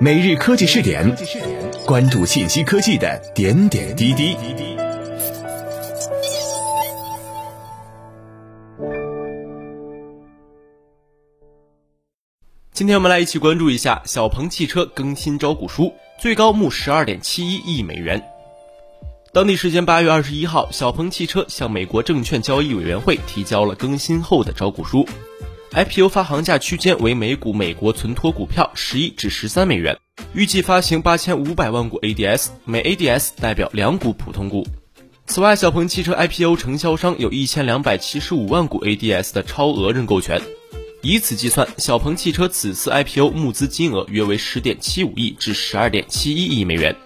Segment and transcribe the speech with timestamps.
[0.00, 1.12] 每日科技试点，
[1.84, 4.36] 关注信息科技的点点滴滴。
[12.72, 18.22] 今天我们来一起关注一下小鹏汽车更新招股书，最高募十二点七一亿美元。
[19.32, 25.04] 当地时间八月二十一号，小鹏汽车向美国证券交易委员会提交了更新后的招股书。
[25.72, 29.98] IPO 发行价区间为每股美国存托股票十一至十三美元，
[30.32, 34.66] 预计发行八千五百万股 ADS，每 ADS 代表两股普通股。
[35.26, 40.40] 此外，小鹏汽车 IPO 承销商有一千两百七十五万股 ADS 的超额认购权，
[41.02, 46.96] 以此计算，小鹏汽车此次 IPO 募资金额约为十点七五亿至十二点七一亿美元，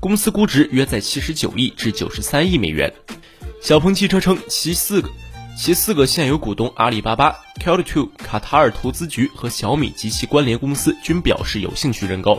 [0.00, 2.90] 公司估值约在七十九亿至九十三亿美元。
[3.60, 5.10] 小鹏汽车称，其四个。
[5.56, 12.38] 其四个现有股东阿里巴巴、c a l t o 卡塔尔投资局和小米及其关联公司均表示有兴趣认购，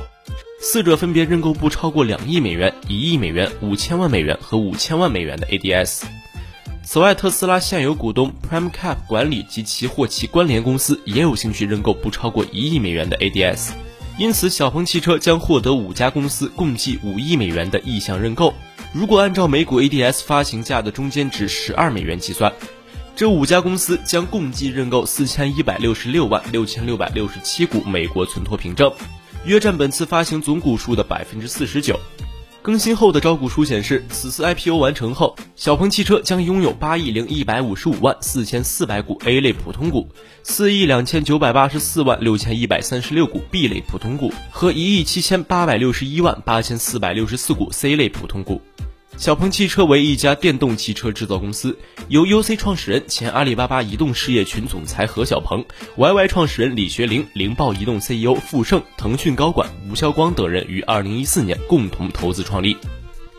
[0.61, 6.03] 四者分别认购不超过两亿美元、一亿美元、五千万美元和五千万美元的 ADS。
[6.83, 13.71] 此外，特斯拉现有股东 Prime Cap 管理及其或其关联公司也有兴趣认购不超过一亿美元的 ADS，
[14.19, 18.53] 因此小鹏汽车将获得五家公司共计五亿美元的意向认购。
[18.93, 22.53] 如果按照每股 ADS 发行价的中间值十二美元计算。
[23.17, 28.93] 这五家公司将共计认购四千一百六十六万六千六百六十七股美国存托凭证，
[29.43, 31.99] 约占本次发行总股数的百分之四十九。
[32.61, 40.07] 更新后的招股书显示，此次 IPO 完成后，小鹏汽车将拥有八亿零一百五十五万四千四百股 A 类普通股，
[40.43, 48.61] 四亿两千九百八十四万六千一百三十六股 B 类普通股和一亿七千八百六十一万八千四百六十四股 C 类普通股。
[49.17, 51.75] 小鹏汽车为一家电动汽车制造公司，
[52.07, 55.65] 由 UC 创始人、前阿里巴巴移动事业群总裁何小鹏、
[55.97, 62.77] YY 创始人李学凌、灵豹移动 CEO 傅盛、腾讯高管吴晓光等人于2014年共同投资创立。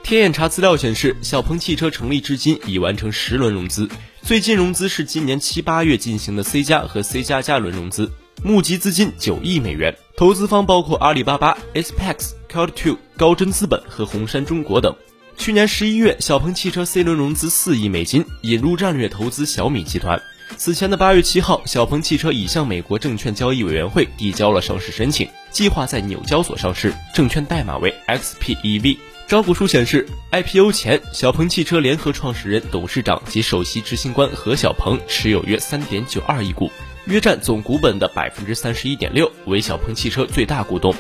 [0.03, 3.89] 天眼查资料显示，小鹏汽车成立至今已完成十轮融资，
[4.23, 8.11] 最近融资是今年七八月进行的 C 加和 C 加加轮融资，
[8.43, 14.93] 募集资金九亿美元，投资方包括阿里巴巴、SPAC、c o d Two、高真资本和红杉中国等。
[15.39, 20.21] 去年十一月，小鹏汽车 C 轮融资四亿美金，引入战略投资小米集团。
[20.57, 28.99] 此前的八月七号，小鹏汽车已向美国证券交易委员会递交了上市申请，计划在纽交所上市，证券代码为 XPEV。
[29.29, 36.69] 招股书显示，IPO 前，小鹏汽车联合创始人、董事长及首席执行官何小鹏持有约三点九二亿股，
[37.05, 40.93] 约占总股本的百分之三十一点六，为小鹏汽车最大股东。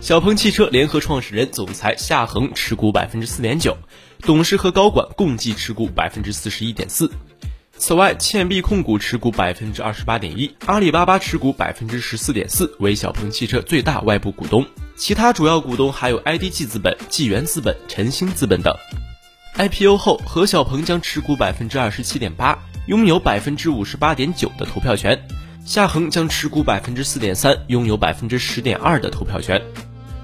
[0.00, 3.76] 小鹏汽车联合创始人、总裁夏恒持股百分之四点九，
[4.20, 7.10] 董事和高管共计持股百分之四十一点四。
[7.76, 14.64] 此外，倩碧控股持股百分之二十八点一，阿里巴巴持股百分之十四点四，为小鹏汽车最大外部股东。
[14.96, 18.72] 其他主要股东还有 IDG 资本、纪元资本、晨星资本等。
[19.56, 25.16] IPO 后，何小鹏将持股百分之二十七点八，拥有百分之五十八点九的投票权；
[25.64, 29.60] 夏恒将持股百分之四点三，拥有百分之十点二的投票权。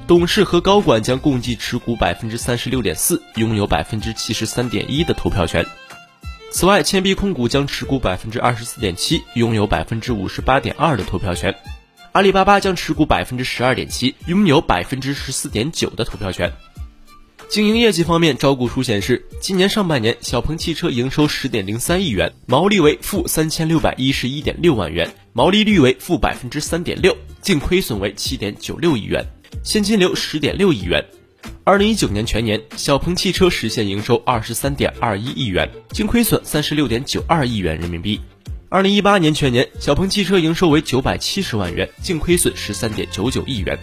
[0.07, 5.65] 董事和高管将共计持股百分之三十六点四，拥有百分之七十三点一的投票权。
[6.51, 11.55] 此外，倩碧控股将持股百分之二十四点七，拥有百分之五十八点二的投票权。
[12.13, 16.53] 阿里巴巴将持股百分之十二点七，拥有百分之十四点九的投票权。
[17.49, 29.27] 经营业绩方面，招股书显示，今年上半年小鹏汽车营收十点零三亿元，毛利为负三千六百一十一点六万元，毛利率为负百分之三点六，净亏损为七点九六亿元。
[29.65, 31.03] 现金流十点六亿元，
[31.65, 38.21] 二零一九年全年，小鹏汽车实现营收二十三点二一亿元，净亏损三十六点九二亿元人民币。
[38.69, 43.79] 二零一八年全年，小鹏汽车营收为九百七十万元，净亏损十三点九九亿元。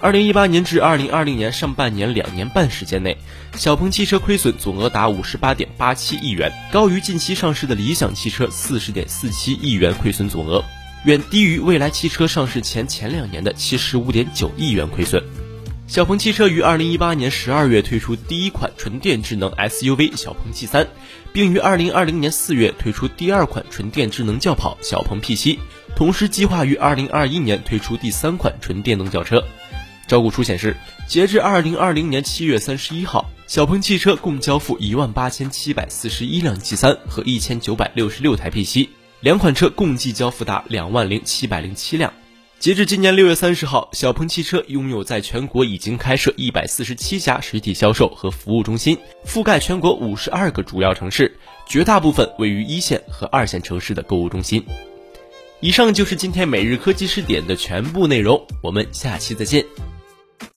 [0.00, 3.16] 二零一八年至二零二零年上半年两年半时间内，
[3.54, 10.64] 小鹏汽车亏损总额达五十八点八七亿元，高于近期上市的理想汽车四十点四七亿元亏损总额。
[11.04, 15.22] 远低于蔚来汽车上市前前两年的七十五点九亿元亏损。
[15.86, 20.86] 小鹏汽车于二零一八年十二月推出第一款纯电智能 SUV 小鹏 G3，
[21.30, 25.58] 并于二零二零年四月推出第二款纯电智能轿跑小鹏 P7，
[25.94, 29.44] 同时计划于二零二一年推出第三款纯电动轿车。
[30.06, 30.74] 招股书显示，
[31.06, 38.88] 截至二零二零年七月三十一号，小鹏汽车共交付一万八千七百四十一辆 G3 和一千九百六十六台 P7。
[39.24, 42.12] 两款车共计交付达两万零七百零七辆。
[42.58, 51.34] 截至今年六月三十号，小鹏汽车拥有在全国已经开设一百四十七家实体销售和服务中心，覆盖全国五十二个主要城市，
[51.66, 54.62] 绝大部分位于一线和二线城市的购物中心。
[55.60, 59.64] 以上就是今天每日科技视点的全部内容，我们下期再见。